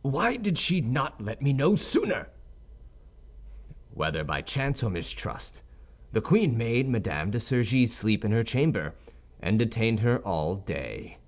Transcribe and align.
"Why 0.00 0.36
did 0.38 0.56
she 0.56 0.80
not 0.80 1.20
let 1.20 1.42
me 1.42 1.52
know 1.52 1.76
sooner?" 1.76 2.28
"Whether 3.92 4.24
by 4.24 4.40
chance 4.40 4.82
or 4.82 4.88
mistrust, 4.88 5.60
the 6.12 6.22
queen 6.22 6.56
made 6.56 6.88
Madame 6.88 7.30
de 7.30 7.38
Surgis 7.40 7.90
sleep 7.94 8.24
in 8.24 8.32
her 8.32 8.42
chamber, 8.42 8.94
and 9.38 9.58
detained 9.58 10.00
her 10.00 10.20
all 10.26 10.56
day." 10.56 11.18